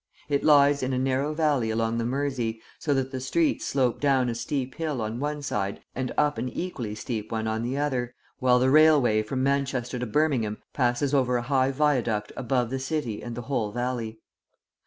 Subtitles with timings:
[0.29, 4.29] It lies in a narrow valley along the Mersey, so that the streets slope down
[4.29, 8.15] a steep hill on one side and up an equally steep one on the other,
[8.39, 13.21] while the railway from Manchester to Birmingham passes over a high viaduct above the city
[13.21, 14.17] and the whole valley.